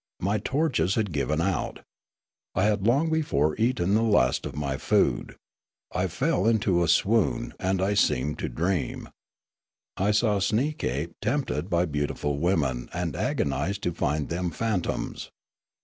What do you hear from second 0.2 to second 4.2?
torches had given out. I had long before eaten the